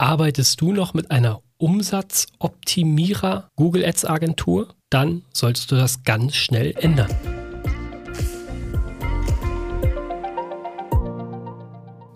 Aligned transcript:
Arbeitest 0.00 0.62
du 0.62 0.72
noch 0.72 0.94
mit 0.94 1.10
einer 1.10 1.42
Umsatzoptimierer 1.58 3.50
Google 3.54 3.84
Ads 3.84 4.06
Agentur? 4.06 4.74
Dann 4.88 5.26
solltest 5.30 5.70
du 5.70 5.76
das 5.76 6.04
ganz 6.04 6.36
schnell 6.36 6.72
ändern. 6.78 7.10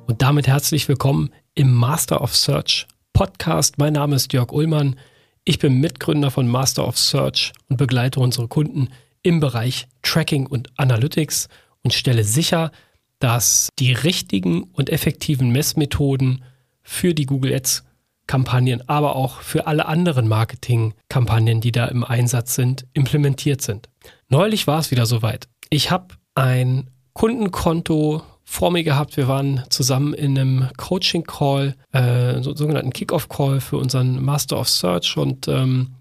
Und 0.07 0.23
damit 0.23 0.47
herzlich 0.47 0.89
willkommen 0.89 1.29
im 1.55 1.75
Master 1.75 2.23
of 2.23 2.35
Search 2.35 2.87
Podcast. 3.13 3.77
Mein 3.77 3.93
Name 3.93 4.17
ist 4.17 4.33
Jörg 4.33 4.51
Ullmann. 4.51 4.99
Ich 5.45 5.59
bin 5.59 5.79
Mitgründer 5.79 6.31
von 6.31 6.49
Master 6.49 6.89
of 6.89 6.97
Search 6.97 7.53
und 7.69 7.77
begleite 7.77 8.19
unsere 8.19 8.49
Kunden 8.49 8.89
im 9.23 9.41
Bereich 9.41 9.89
Tracking 10.01 10.47
und 10.47 10.71
Analytics 10.79 11.51
und 11.83 11.93
stelle 11.93 12.25
sicher, 12.25 12.73
dass 13.19 13.69
die 13.79 13.93
richtigen 13.93 14.63
und 14.73 14.89
effektiven 14.89 15.51
Messmethoden 15.51 16.43
für 16.85 17.15
die 17.15 17.27
Google 17.27 17.53
Ads 17.53 17.83
Kampagnen, 18.27 18.89
aber 18.89 19.17
auch 19.17 19.41
für 19.41 19.67
alle 19.67 19.87
anderen 19.87 20.29
Marketing-Kampagnen, 20.29 21.61
die 21.61 21.73
da 21.73 21.87
im 21.87 22.05
Einsatz 22.05 22.55
sind, 22.55 22.87
implementiert 22.95 23.61
sind. 23.61 23.89
Neulich 24.29 24.67
war 24.67 24.79
es 24.79 24.91
wieder 24.91 25.05
soweit. 25.05 25.49
Ich 25.69 25.91
habe 25.91 26.15
ein 26.35 26.89
Kundenkonto 27.13 28.23
vor 28.45 28.71
mir 28.71 28.85
gehabt. 28.85 29.17
Wir 29.17 29.29
waren 29.29 29.63
zusammen 29.69 30.15
in 30.15 30.39
einem 30.39 30.69
Coaching-Call, 30.77 31.75
äh, 31.93 32.43
so, 32.43 32.55
sogenannten 32.55 32.93
Kick-Off-Call 32.93 33.61
für 33.61 33.77
unseren 33.77 34.23
Master 34.23 34.59
of 34.59 34.69
Search 34.69 35.17
und 35.17 35.49
ähm, 35.49 35.95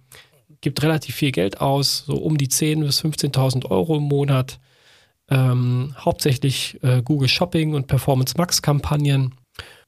gibt 0.62 0.82
relativ 0.82 1.16
viel 1.16 1.32
Geld 1.32 1.62
aus, 1.62 2.04
so 2.06 2.16
um 2.16 2.38
die 2.38 2.48
10.000 2.48 2.86
bis 2.86 3.02
15.000 3.04 3.70
Euro 3.70 3.98
im 3.98 4.04
Monat. 4.04 4.60
Ähm, 5.30 5.96
hauptsächlich 5.98 6.80
äh, 6.84 7.02
Google 7.02 7.30
Shopping 7.30 7.76
und 7.76 7.88
Performance 7.88 8.36
Max 8.38 8.62
Kampagnen. 8.62 9.36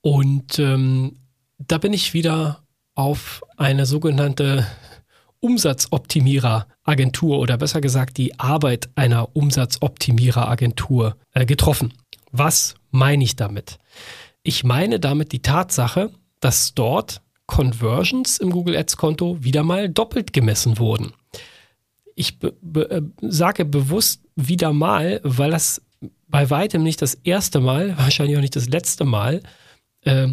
Und 0.05 0.59
ähm, 0.59 1.17
da 1.57 1.79
bin 1.79 1.91
ich 1.91 2.13
wieder 2.13 2.61
auf 2.93 3.41
eine 3.57 3.87
sogenannte 3.87 4.67
Umsatzoptimierer-Agentur 5.39 7.39
oder 7.39 7.57
besser 7.57 7.81
gesagt 7.81 8.17
die 8.17 8.39
Arbeit 8.39 8.87
einer 8.93 9.35
Umsatzoptimierer-Agentur 9.35 11.15
äh, 11.33 11.47
getroffen. 11.47 11.91
Was 12.31 12.75
meine 12.91 13.23
ich 13.23 13.35
damit? 13.35 13.79
Ich 14.43 14.63
meine 14.63 14.99
damit 14.99 15.31
die 15.31 15.41
Tatsache, 15.41 16.11
dass 16.39 16.75
dort 16.75 17.23
Conversions 17.47 18.37
im 18.37 18.51
Google 18.51 18.77
Ads 18.77 18.97
Konto 18.97 19.43
wieder 19.43 19.63
mal 19.63 19.89
doppelt 19.89 20.33
gemessen 20.33 20.77
wurden. 20.77 21.13
Ich 22.13 22.37
be 22.37 22.53
be 22.61 22.91
äh, 22.91 23.01
sage 23.21 23.65
bewusst 23.65 24.21
wieder 24.35 24.71
mal, 24.71 25.19
weil 25.23 25.49
das 25.49 25.81
bei 26.27 26.51
weitem 26.51 26.83
nicht 26.83 27.01
das 27.01 27.15
erste 27.15 27.59
Mal, 27.59 27.97
wahrscheinlich 27.97 28.37
auch 28.37 28.41
nicht 28.41 28.55
das 28.55 28.69
letzte 28.69 29.03
Mal 29.03 29.41
äh, 30.05 30.27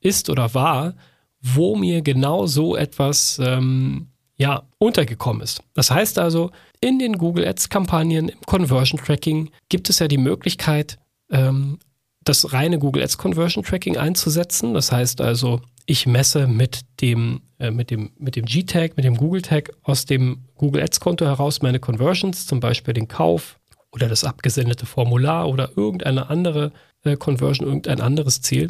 ist 0.00 0.28
oder 0.28 0.54
war, 0.54 0.94
wo 1.40 1.76
mir 1.76 2.02
genau 2.02 2.46
so 2.46 2.76
etwas 2.76 3.40
ähm, 3.42 4.08
ja, 4.36 4.62
untergekommen 4.78 5.42
ist. 5.42 5.62
Das 5.74 5.90
heißt 5.90 6.18
also, 6.18 6.50
in 6.80 6.98
den 6.98 7.18
Google 7.18 7.46
Ads-Kampagnen, 7.46 8.28
im 8.28 8.40
Conversion 8.46 9.00
Tracking 9.00 9.50
gibt 9.68 9.90
es 9.90 9.98
ja 9.98 10.08
die 10.08 10.18
Möglichkeit, 10.18 10.98
ähm, 11.30 11.78
das 12.24 12.52
reine 12.52 12.78
Google 12.78 13.02
Ads 13.02 13.18
Conversion 13.18 13.64
Tracking 13.64 13.96
einzusetzen. 13.96 14.74
Das 14.74 14.92
heißt 14.92 15.20
also, 15.20 15.60
ich 15.86 16.06
messe 16.06 16.46
mit 16.46 16.82
dem, 17.00 17.40
äh, 17.58 17.70
mit 17.70 17.90
dem, 17.90 18.10
mit 18.18 18.36
dem 18.36 18.44
G-Tag, 18.44 18.96
mit 18.96 19.04
dem 19.04 19.16
Google-Tag 19.16 19.72
aus 19.82 20.04
dem 20.04 20.44
Google 20.56 20.82
Ads-Konto 20.82 21.24
heraus 21.24 21.62
meine 21.62 21.80
Conversions, 21.80 22.46
zum 22.46 22.60
Beispiel 22.60 22.94
den 22.94 23.08
Kauf 23.08 23.58
oder 23.90 24.08
das 24.08 24.22
abgesendete 24.22 24.86
Formular 24.86 25.48
oder 25.48 25.70
irgendeine 25.76 26.28
andere 26.28 26.72
äh, 27.04 27.16
Conversion, 27.16 27.66
irgendein 27.66 28.00
anderes 28.00 28.42
Ziel. 28.42 28.68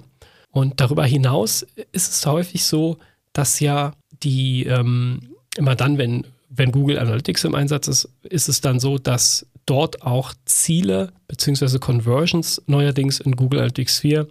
Und 0.50 0.80
darüber 0.80 1.04
hinaus 1.04 1.66
ist 1.92 2.12
es 2.12 2.27
häufig 2.27 2.64
so, 2.64 2.98
dass 3.32 3.60
ja 3.60 3.92
die 4.22 4.64
ähm, 4.64 5.34
immer 5.56 5.77
dann, 5.77 5.98
wenn, 5.98 6.27
wenn 6.48 6.72
Google 6.72 6.98
Analytics 6.98 7.44
im 7.44 7.54
Einsatz 7.54 7.88
ist, 7.88 8.08
ist 8.22 8.48
es 8.48 8.60
dann 8.60 8.80
so, 8.80 8.98
dass 8.98 9.46
dort 9.66 10.02
auch 10.02 10.32
Ziele 10.44 11.12
bzw. 11.28 11.78
Conversions 11.78 12.62
neuerdings 12.66 13.20
in 13.20 13.37
Google 13.37 13.60
Analytics 13.60 13.98
4 14.00 14.26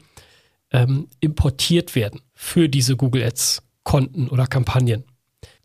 ähm, 0.72 1.08
importiert 1.20 1.96
werden 1.96 2.22
für 2.34 2.68
diese 2.68 2.96
Google 2.96 3.24
Ads 3.24 3.64
Konten 3.84 4.28
oder 4.28 4.48
Kampagnen. 4.48 5.06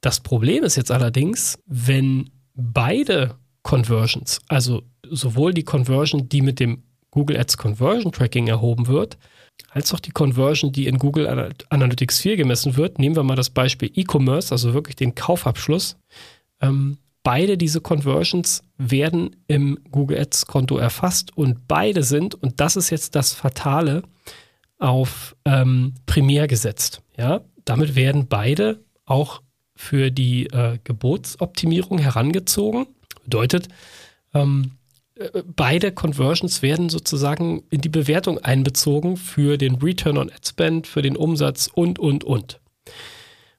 Das 0.00 0.20
Problem 0.20 0.62
ist 0.62 0.76
jetzt 0.76 0.92
allerdings, 0.92 1.58
wenn 1.66 2.30
beide 2.54 3.36
Conversions, 3.62 4.40
also 4.48 4.82
sowohl 5.08 5.54
die 5.54 5.64
Conversion, 5.64 6.28
die 6.28 6.42
mit 6.42 6.60
dem 6.60 6.82
Google 7.10 7.36
Ads 7.36 7.56
Conversion 7.56 8.12
Tracking 8.12 8.46
erhoben 8.46 8.86
wird, 8.86 9.18
als 9.70 9.92
auch 9.94 10.00
die 10.00 10.10
Conversion, 10.10 10.72
die 10.72 10.86
in 10.86 10.98
Google 10.98 11.26
Analytics 11.70 12.20
4 12.20 12.36
gemessen 12.36 12.76
wird. 12.76 12.98
Nehmen 12.98 13.16
wir 13.16 13.22
mal 13.22 13.36
das 13.36 13.50
Beispiel 13.50 13.90
E-Commerce, 13.94 14.52
also 14.52 14.74
wirklich 14.74 14.96
den 14.96 15.14
Kaufabschluss. 15.14 15.96
Ähm, 16.60 16.98
beide 17.22 17.56
diese 17.56 17.80
Conversions 17.80 18.64
werden 18.76 19.36
im 19.48 19.78
Google 19.90 20.18
Ads 20.18 20.46
Konto 20.46 20.76
erfasst 20.76 21.36
und 21.36 21.66
beide 21.68 22.02
sind, 22.02 22.34
und 22.34 22.60
das 22.60 22.76
ist 22.76 22.90
jetzt 22.90 23.14
das 23.14 23.32
Fatale, 23.32 24.02
auf 24.78 25.36
ähm, 25.44 25.94
Primär 26.06 26.48
gesetzt. 26.48 27.02
Ja? 27.16 27.42
Damit 27.64 27.94
werden 27.94 28.26
beide 28.28 28.80
auch 29.04 29.40
für 29.74 30.10
die 30.10 30.46
äh, 30.46 30.78
Gebotsoptimierung 30.84 31.98
herangezogen. 31.98 32.86
Bedeutet, 33.24 33.68
ähm, 34.34 34.72
beide 35.56 35.92
Conversions 35.92 36.62
werden 36.62 36.88
sozusagen 36.88 37.64
in 37.70 37.80
die 37.80 37.88
Bewertung 37.88 38.38
einbezogen 38.38 39.16
für 39.16 39.58
den 39.58 39.76
Return 39.76 40.18
on 40.18 40.30
Ad 40.30 40.46
Spend, 40.46 40.86
für 40.86 41.02
den 41.02 41.16
Umsatz 41.16 41.68
und, 41.72 41.98
und, 41.98 42.24
und. 42.24 42.60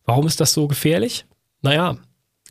Warum 0.06 0.28
ist 0.28 0.40
das 0.40 0.54
so 0.54 0.68
gefährlich? 0.68 1.26
Naja, 1.62 1.98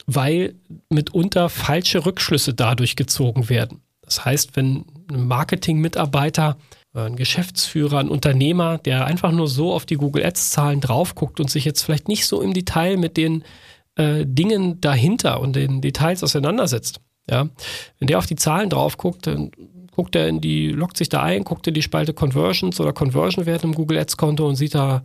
weil 0.06 0.54
mitunter 0.88 1.48
falsche 1.48 2.06
Rückschlüsse 2.06 2.54
dadurch 2.54 2.96
gezogen 2.96 3.48
werden. 3.48 3.82
Das 4.02 4.24
heißt, 4.24 4.56
wenn 4.56 4.84
ein 5.10 5.26
Marketing-Mitarbeiter, 5.26 6.56
ein 6.94 7.16
Geschäftsführer, 7.16 7.98
ein 7.98 8.08
Unternehmer, 8.08 8.78
der 8.78 9.06
einfach 9.06 9.32
nur 9.32 9.48
so 9.48 9.72
auf 9.72 9.86
die 9.86 9.96
Google 9.96 10.24
Ads-Zahlen 10.24 10.80
drauf 10.80 11.14
guckt 11.14 11.40
und 11.40 11.50
sich 11.50 11.64
jetzt 11.64 11.82
vielleicht 11.82 12.08
nicht 12.08 12.26
so 12.26 12.42
im 12.42 12.52
Detail 12.52 12.96
mit 12.96 13.16
den 13.16 13.44
äh, 13.96 14.24
Dingen 14.26 14.80
dahinter 14.80 15.40
und 15.40 15.56
den 15.56 15.80
Details 15.80 16.22
auseinandersetzt, 16.22 17.00
ja, 17.30 17.48
wenn 17.98 18.08
der 18.08 18.18
auf 18.18 18.26
die 18.26 18.36
Zahlen 18.36 18.70
drauf 18.70 18.96
guckt, 18.96 19.26
dann 19.26 19.50
guckt 19.92 20.16
er 20.16 20.28
in 20.28 20.40
die, 20.40 20.70
lockt 20.70 20.96
sich 20.96 21.08
da 21.08 21.22
ein, 21.22 21.44
guckt 21.44 21.66
in 21.66 21.74
die 21.74 21.82
Spalte 21.82 22.14
Conversions 22.14 22.80
oder 22.80 22.92
Conversion-Wert 22.92 23.64
im 23.64 23.74
Google 23.74 23.98
Ads 23.98 24.16
Konto 24.16 24.48
und 24.48 24.56
sieht 24.56 24.74
da, 24.74 25.02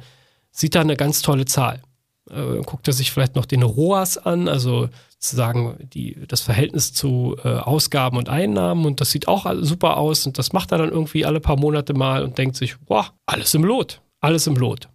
sieht 0.52 0.76
da 0.76 0.82
eine 0.82 0.96
ganz 0.96 1.22
tolle 1.22 1.46
Zahl. 1.46 1.82
Äh, 2.30 2.62
guckt 2.66 2.88
er 2.88 2.94
sich 2.94 3.12
vielleicht 3.12 3.36
noch 3.36 3.46
den 3.46 3.64
ROAS 3.64 4.18
an, 4.18 4.48
also 4.48 4.90
sozusagen 5.20 5.90
die, 5.94 6.18
das 6.28 6.42
Verhältnis 6.42 6.94
zu 6.94 7.36
äh, 7.44 7.50
Ausgaben 7.50 8.18
und 8.18 8.30
Einnahmen 8.30 8.86
und 8.86 9.02
das 9.02 9.12
sieht 9.12 9.28
auch 9.28 9.46
super 9.62 9.98
aus 9.98 10.26
und 10.26 10.38
das 10.38 10.54
macht 10.54 10.72
er 10.72 10.78
dann 10.78 10.92
irgendwie 10.92 11.26
alle 11.26 11.40
paar 11.40 11.58
Monate 11.58 11.94
mal 11.94 12.24
und 12.24 12.38
denkt 12.38 12.56
sich, 12.56 12.76
wow, 12.88 13.12
alles 13.26 13.54
im 13.54 13.64
Lot, 13.64 14.02
alles 14.20 14.48
im 14.48 14.56
Lot. 14.56 14.90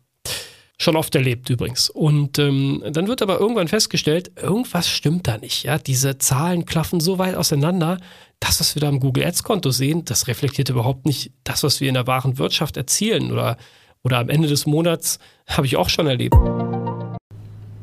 Schon 0.82 0.97
oft 0.97 1.15
erlebt 1.15 1.48
übrigens. 1.48 1.91
Und 1.91 2.41
ähm, 2.41 2.82
dann 2.91 3.06
wird 3.06 3.22
aber 3.22 3.38
irgendwann 3.38 3.69
festgestellt, 3.69 4.32
irgendwas 4.34 4.88
stimmt 4.88 5.28
da 5.28 5.38
nicht. 5.38 5.62
Ja? 5.62 5.78
Diese 5.78 6.19
Zahlen 6.19 6.66
klaffen 6.66 6.98
so 6.98 7.20
weit 7.20 7.37
auseinander. 7.37 7.98
Das, 8.41 8.59
was 8.59 8.75
wir 8.75 8.81
da 8.81 8.88
im 8.88 8.98
Google 8.98 9.25
Ads-Konto 9.25 9.70
sehen, 9.70 10.04
das 10.04 10.26
reflektiert 10.26 10.70
überhaupt 10.70 11.06
nicht 11.06 11.31
das, 11.44 11.62
was 11.62 11.81
wir 11.81 11.87
in 11.87 11.94
der 11.94 12.09
wahren 12.09 12.37
Wirtschaft 12.37 12.76
erzielen. 12.76 13.31
Oder, 13.31 13.59
oder 14.03 14.19
am 14.19 14.28
Ende 14.28 14.48
des 14.48 14.66
Monats 14.66 15.20
habe 15.47 15.69
ich 15.69 15.76
auch 15.76 15.88
schon 15.88 16.09
erlebt. 16.09 16.34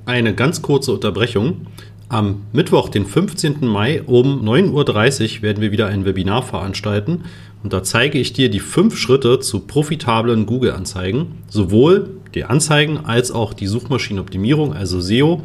Eine 0.06 0.36
ganz 0.36 0.62
kurze 0.62 0.92
Unterbrechung. 0.92 1.68
Am 2.10 2.48
Mittwoch, 2.52 2.90
den 2.90 3.06
15. 3.06 3.66
Mai 3.66 4.02
um 4.02 4.46
9.30 4.46 5.38
Uhr 5.38 5.42
werden 5.44 5.62
wir 5.62 5.72
wieder 5.72 5.88
ein 5.88 6.04
Webinar 6.04 6.44
veranstalten 6.44 7.24
und 7.64 7.72
da 7.72 7.84
zeige 7.84 8.18
ich 8.18 8.34
dir 8.34 8.50
die 8.50 8.60
fünf 8.60 8.98
Schritte 8.98 9.40
zu 9.40 9.62
profitablen 9.62 10.46
Google-Anzeigen, 10.46 11.44
sowohl 11.50 12.19
die 12.36 12.44
Anzeigen 12.44 12.98
als 13.06 13.32
auch 13.32 13.54
die 13.54 13.68
Suchmaschinenoptimierung, 13.68 14.74
also 14.74 15.02
SEO. 15.02 15.42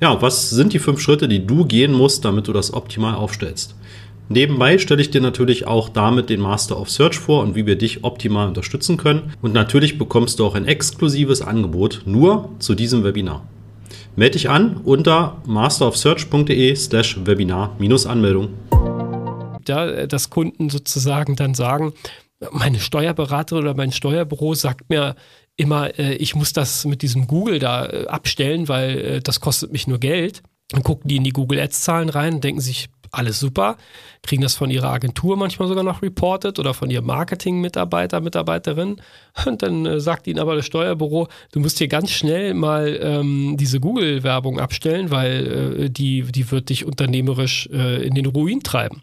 Ja, 0.00 0.20
was 0.20 0.50
sind 0.50 0.72
die 0.72 0.78
fünf 0.78 1.00
Schritte, 1.00 1.28
die 1.28 1.46
du 1.46 1.64
gehen 1.64 1.92
musst, 1.92 2.24
damit 2.24 2.48
du 2.48 2.52
das 2.52 2.72
optimal 2.74 3.14
aufstellst? 3.14 3.76
Nebenbei 4.28 4.78
stelle 4.78 5.02
ich 5.02 5.10
dir 5.10 5.20
natürlich 5.20 5.66
auch 5.66 5.88
damit 5.88 6.30
den 6.30 6.40
Master 6.40 6.80
of 6.80 6.90
Search 6.90 7.18
vor 7.18 7.42
und 7.42 7.54
wie 7.54 7.66
wir 7.66 7.76
dich 7.76 8.02
optimal 8.02 8.48
unterstützen 8.48 8.96
können. 8.96 9.34
Und 9.42 9.52
natürlich 9.52 9.98
bekommst 9.98 10.38
du 10.38 10.46
auch 10.46 10.54
ein 10.54 10.66
exklusives 10.66 11.42
Angebot 11.42 12.02
nur 12.06 12.48
zu 12.58 12.74
diesem 12.74 13.04
Webinar. 13.04 13.46
Melde 14.16 14.32
dich 14.32 14.48
an 14.48 14.80
unter 14.84 15.42
masterofsearch.de 15.46 16.74
slash 16.76 17.18
Webinar-Anmeldung. 17.24 18.48
Ja, 19.68 20.06
dass 20.06 20.30
Kunden 20.30 20.70
sozusagen 20.70 21.36
dann 21.36 21.54
sagen, 21.54 21.92
meine 22.50 22.80
Steuerberaterin 22.80 23.62
oder 23.62 23.74
mein 23.74 23.92
Steuerbüro 23.92 24.54
sagt 24.54 24.88
mir 24.90 25.14
immer, 25.56 25.98
äh, 25.98 26.14
ich 26.14 26.34
muss 26.34 26.52
das 26.52 26.84
mit 26.84 27.02
diesem 27.02 27.26
Google 27.26 27.58
da 27.58 27.86
äh, 27.86 28.06
abstellen, 28.06 28.68
weil 28.68 28.98
äh, 28.98 29.20
das 29.20 29.40
kostet 29.40 29.72
mich 29.72 29.86
nur 29.86 29.98
Geld. 29.98 30.42
Dann 30.70 30.82
gucken 30.82 31.08
die 31.08 31.16
in 31.16 31.24
die 31.24 31.30
Google 31.30 31.60
Ads 31.60 31.82
Zahlen 31.82 32.08
rein 32.08 32.34
und 32.34 32.44
denken 32.44 32.60
sich, 32.60 32.88
Alles 33.14 33.38
super, 33.38 33.76
kriegen 34.22 34.40
das 34.40 34.54
von 34.54 34.70
ihrer 34.70 34.88
Agentur 34.88 35.36
manchmal 35.36 35.68
sogar 35.68 35.84
noch 35.84 36.00
reported 36.00 36.58
oder 36.58 36.72
von 36.72 36.88
ihrem 36.88 37.04
Marketing-Mitarbeiter, 37.04 38.22
Mitarbeiterin. 38.22 39.02
Und 39.44 39.62
dann 39.62 39.84
äh, 39.84 40.00
sagt 40.00 40.26
ihnen 40.26 40.38
aber 40.38 40.56
das 40.56 40.64
Steuerbüro, 40.64 41.28
du 41.52 41.60
musst 41.60 41.76
hier 41.76 41.88
ganz 41.88 42.10
schnell 42.10 42.54
mal 42.54 42.98
ähm, 43.02 43.56
diese 43.58 43.80
Google-Werbung 43.80 44.58
abstellen, 44.60 45.10
weil 45.10 45.84
äh, 45.84 45.90
die, 45.90 46.22
die 46.22 46.50
wird 46.50 46.70
dich 46.70 46.86
unternehmerisch 46.86 47.68
äh, 47.70 48.02
in 48.02 48.14
den 48.14 48.24
Ruin 48.24 48.62
treiben. 48.62 49.02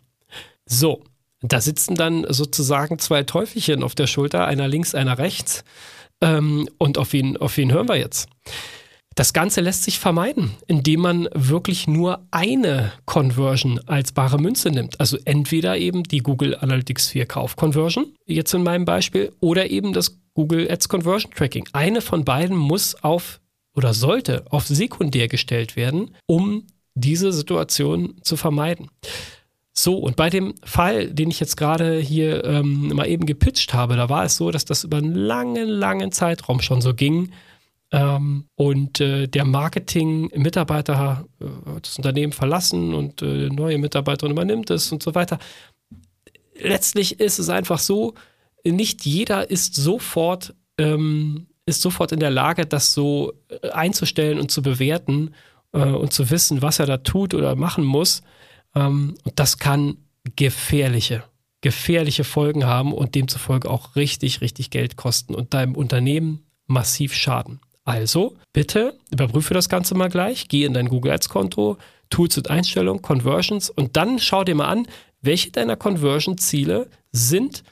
So, 0.66 1.04
da 1.44 1.62
sitzen 1.62 1.94
dann 1.94 2.26
sozusagen 2.30 2.98
zwei 2.98 3.22
Teufelchen 3.24 3.84
auf 3.84 3.94
der 3.94 4.08
Schulter, 4.08 4.48
einer 4.48 4.68
links, 4.68 4.96
einer 4.96 5.20
rechts. 5.20 5.64
Ähm, 6.22 6.68
und 6.78 6.98
auf 6.98 7.14
wen, 7.14 7.38
auf 7.38 7.58
wen 7.58 7.72
hören 7.72 7.88
wir 7.88 7.98
jetzt? 7.98 8.28
Das 9.16 9.34
Ganze 9.34 9.60
lässt 9.60 9.84
sich 9.84 10.00
vermeiden, 10.00 10.52
indem 10.68 11.02
man 11.02 11.28
wirklich 11.34 11.88
nur 11.88 12.26
eine 12.32 12.94
Conversion 13.06 13.80
als 13.86 14.14
bare 14.14 14.40
Münze 14.40 14.70
nimmt. 14.70 15.00
Also 15.00 15.18
entweder 15.26 15.78
eben 15.78 16.04
die 16.04 16.20
Google 16.20 16.56
Analytics 16.56 17.10
4 17.10 17.26
Kauf 17.26 17.58
Conversion, 17.58 18.14
jetzt 18.26 18.54
in 18.54 18.64
meinem 18.64 18.86
Beispiel, 18.86 19.34
oder 19.42 19.70
eben 19.70 19.92
das 19.92 20.20
Google 20.34 20.72
Ads 20.72 20.88
Conversion 20.88 21.34
Tracking. 21.34 21.68
Eine 21.74 22.00
von 22.00 22.24
beiden 22.24 22.56
muss 22.56 22.96
auf 23.04 23.42
oder 23.76 23.94
sollte 23.94 24.46
auf 24.52 24.68
sekundär 24.68 25.28
gestellt 25.28 25.76
werden, 25.76 26.16
um 26.26 26.66
diese 26.96 27.34
Situation 27.34 28.16
zu 28.22 28.38
vermeiden. 28.38 28.90
So, 29.80 29.98
und 29.98 30.16
bei 30.16 30.30
dem 30.30 30.56
Fall, 30.64 31.08
den 31.14 31.30
ich 31.30 31.40
jetzt 31.40 31.56
gerade 31.56 32.00
hier 32.00 32.44
ähm, 32.44 32.90
mal 32.90 33.08
eben 33.08 33.26
gepitcht 33.26 33.74
habe, 33.74 33.96
da 33.96 34.10
war 34.10 34.26
es 34.26 34.36
so, 34.36 34.52
dass 34.52 34.66
das 34.66 34.84
über 34.84 34.98
einen 34.98 35.16
langen, 35.16 35.70
langen 35.70 36.12
Zeitraum 36.12 36.60
schon 36.60 36.82
so 36.82 36.94
ging, 36.94 37.32
ähm, 37.92 38.46
und 38.56 39.00
äh, 39.00 39.28
der 39.28 39.46
Marketing-Mitarbeiter 39.46 41.26
äh, 41.40 41.74
hat 41.74 41.88
das 41.88 41.98
Unternehmen 41.98 42.34
verlassen 42.34 42.94
und 42.94 43.22
äh, 43.22 43.50
neue 43.50 43.80
Mitarbeiterin 43.80 44.34
übernimmt 44.34 44.70
es 44.70 44.92
und 44.92 45.02
so 45.02 45.16
weiter. 45.16 45.40
Letztlich 46.60 47.20
ist 47.20 47.40
es 47.40 47.50
einfach 47.50 47.80
so, 47.80 48.14
nicht 48.64 49.06
jeder 49.06 49.50
ist 49.50 49.76
sofort, 49.76 50.54
ähm, 50.78 51.48
ist 51.66 51.82
sofort 51.82 52.12
in 52.12 52.20
der 52.20 52.30
Lage, 52.30 52.66
das 52.68 52.94
so 52.94 53.34
äh, 53.48 53.70
einzustellen 53.70 54.40
und 54.40 54.52
zu 54.52 54.62
bewerten 54.62 55.34
äh, 55.72 55.80
und 55.80 56.14
zu 56.14 56.30
wissen, 56.30 56.62
was 56.62 56.80
er 56.80 56.86
da 56.86 56.98
tut 56.98 57.34
oder 57.34 57.56
machen 57.56 57.84
muss. 57.84 58.22
Ähm, 58.76 59.16
und 59.24 59.40
das 59.40 59.58
kann 59.58 59.98
gefährliche, 60.36 61.24
gefährliche 61.62 62.24
Folgen 62.24 62.66
haben 62.66 62.94
und 62.94 63.16
demzufolge 63.16 63.70
auch 63.70 63.96
richtig, 63.96 64.42
richtig 64.42 64.70
Geld 64.70 64.96
kosten 64.96 65.36
und 65.36 65.54
deinem 65.54 65.76
Unternehmen 65.76 66.46
massiv 66.68 67.14
schaden. 67.14 67.60
Also 67.84 68.38
bitte 68.54 68.98
überprüfe 69.12 69.54
das 69.54 69.70
Ganze 69.70 69.96
mal 69.96 70.10
gleich, 70.10 70.48
geh 70.48 70.64
in 70.64 70.74
dein 70.74 70.90
Google 70.90 71.12
Ads 71.12 71.30
Konto, 71.30 71.78
Tools 72.10 72.38
und 72.38 72.50
Einstellungen, 72.50 73.02
Conversions 73.02 73.70
und 73.70 73.98
dann 73.98 74.20
schau 74.20 74.44
dir 74.44 74.56
mal 74.56 74.68
an, 74.68 74.88
welche 75.22 75.52
deiner 75.52 75.76
Conversion-Ziele 75.76 76.90
sind 77.12 77.64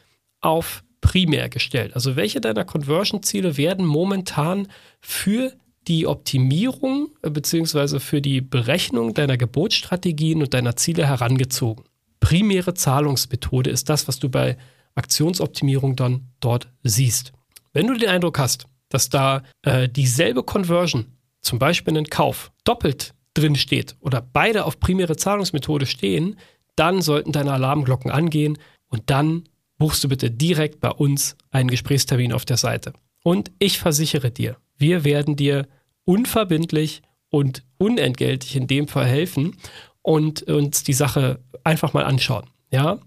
auf 0.42 0.84
primär 1.02 1.50
gestellt. 1.50 1.94
Also 1.94 2.16
welche 2.16 2.42
deiner 2.42 2.66
Conversion-Ziele 2.66 3.58
werden 3.58 3.86
momentan 3.86 4.68
für 5.00 5.54
die 5.88 6.08
Optimierung 6.08 7.10
äh, 7.22 7.30
bzw. 7.30 8.00
für 8.00 8.22
die 8.22 8.42
Berechnung 8.42 9.14
deiner 9.14 9.38
Gebotsstrategien 9.38 10.42
und 10.42 10.54
deiner 10.54 10.76
Ziele 10.76 11.08
herangezogen. 11.08 11.86
Primäre 12.20 12.74
Zahlungsmethode 12.74 13.70
ist 13.70 13.90
das, 13.90 14.08
was 14.08 14.20
du 14.20 14.30
bei 14.30 14.58
Aktionsoptimierung 14.96 15.96
dann 15.96 16.30
dort 16.40 16.68
siehst. 16.84 17.32
Wenn 17.74 17.88
du 17.88 17.94
den 17.94 18.10
Eindruck 18.10 18.40
hast, 18.40 18.68
dass 18.90 19.10
da 19.10 19.44
äh, 19.64 19.88
dieselbe 19.88 20.44
Conversion, 20.44 21.06
zum 21.42 21.60
Beispiel 21.60 21.98
ein 21.98 22.10
Kauf, 22.10 22.52
doppelt 22.64 23.14
drin 23.34 23.56
steht 23.56 23.96
oder 24.00 24.22
beide 24.22 24.66
auf 24.66 24.80
primäre 24.80 25.16
Zahlungsmethode 25.16 25.86
stehen, 25.86 26.38
dann 26.76 27.02
sollten 27.02 27.32
deine 27.32 27.54
Alarmglocken 27.54 28.12
angehen 28.12 28.58
und 28.90 29.04
dann 29.10 29.44
buchst 29.78 30.04
du 30.04 30.10
bitte 30.10 30.32
direkt 30.32 30.80
bei 30.80 30.90
uns 30.90 31.38
einen 31.52 31.70
Gesprächstermin 31.70 32.34
auf 32.34 32.46
der 32.46 32.58
Seite. 32.58 32.94
Und 33.24 33.52
ich 33.60 33.78
versichere 33.78 34.32
dir, 34.32 34.58
wir 34.78 35.04
werden 35.04 35.36
dir 35.36 35.68
unverbindlich 36.08 37.02
und 37.30 37.64
unentgeltlich 37.78 38.56
in 38.56 38.66
dem 38.66 38.88
Fall 38.88 39.06
helfen 39.06 39.58
und 40.02 40.44
uns 40.44 40.84
die 40.84 40.94
Sache 40.94 41.40
einfach 41.64 41.94
mal 41.94 42.06
anschauen. 42.06 42.46
Ja, 42.72 43.00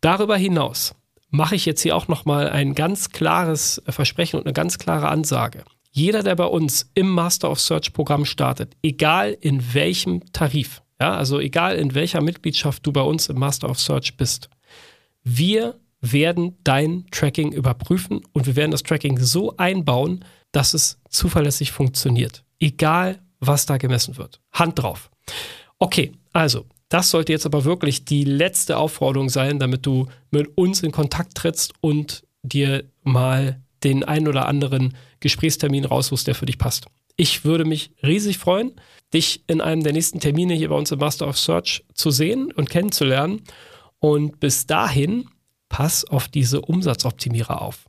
darüber 0.00 0.36
hinaus 0.36 0.94
mache 1.30 1.56
ich 1.56 1.66
jetzt 1.66 1.82
hier 1.82 1.96
auch 1.96 2.06
nochmal 2.06 2.48
ein 2.48 2.76
ganz 2.76 3.10
klares 3.10 3.82
Versprechen 3.88 4.38
und 4.38 4.46
eine 4.46 4.52
ganz 4.52 4.78
klare 4.78 5.08
Ansage. 5.08 5.64
Jeder, 5.90 6.22
der 6.22 6.36
bei 6.36 6.46
uns 6.46 6.90
im 6.94 7.08
Master 7.08 7.50
of 7.50 7.60
Search 7.60 7.92
Programm 7.92 8.24
startet, 8.24 8.76
egal 8.82 9.36
in 9.40 9.74
welchem 9.74 10.32
Tarif, 10.32 10.82
ja, 11.00 11.16
also 11.16 11.40
egal 11.40 11.76
in 11.76 11.94
welcher 11.94 12.20
Mitgliedschaft 12.20 12.86
du 12.86 12.92
bei 12.92 13.02
uns 13.02 13.28
im 13.28 13.38
Master 13.38 13.68
of 13.68 13.80
Search 13.80 14.16
bist, 14.16 14.48
wir 15.24 15.80
werden 16.12 16.56
dein 16.64 17.06
Tracking 17.10 17.52
überprüfen 17.52 18.20
und 18.32 18.46
wir 18.46 18.56
werden 18.56 18.70
das 18.70 18.82
Tracking 18.82 19.18
so 19.18 19.56
einbauen, 19.56 20.24
dass 20.52 20.74
es 20.74 21.00
zuverlässig 21.08 21.72
funktioniert. 21.72 22.44
Egal, 22.60 23.20
was 23.40 23.66
da 23.66 23.76
gemessen 23.76 24.16
wird. 24.16 24.40
Hand 24.52 24.78
drauf. 24.78 25.10
Okay, 25.78 26.12
also 26.32 26.66
das 26.88 27.10
sollte 27.10 27.32
jetzt 27.32 27.46
aber 27.46 27.64
wirklich 27.64 28.04
die 28.04 28.24
letzte 28.24 28.76
Aufforderung 28.76 29.28
sein, 29.28 29.58
damit 29.58 29.86
du 29.86 30.06
mit 30.30 30.56
uns 30.56 30.82
in 30.82 30.92
Kontakt 30.92 31.34
trittst 31.34 31.72
und 31.80 32.24
dir 32.42 32.84
mal 33.02 33.60
den 33.82 34.04
einen 34.04 34.28
oder 34.28 34.46
anderen 34.46 34.96
Gesprächstermin 35.20 35.84
raussuchst, 35.84 36.26
der 36.26 36.34
für 36.34 36.46
dich 36.46 36.58
passt. 36.58 36.86
Ich 37.16 37.44
würde 37.44 37.64
mich 37.64 37.90
riesig 38.02 38.38
freuen, 38.38 38.72
dich 39.12 39.44
in 39.46 39.60
einem 39.60 39.82
der 39.82 39.92
nächsten 39.92 40.20
Termine 40.20 40.54
hier 40.54 40.68
bei 40.68 40.74
uns 40.74 40.90
im 40.90 40.98
Master 40.98 41.28
of 41.28 41.38
Search 41.38 41.84
zu 41.94 42.10
sehen 42.10 42.52
und 42.52 42.70
kennenzulernen. 42.70 43.42
Und 44.00 44.40
bis 44.40 44.66
dahin, 44.66 45.28
pass 45.68 46.04
auf 46.04 46.28
diese 46.28 46.60
Umsatzoptimierer 46.60 47.60
auf. 47.60 47.82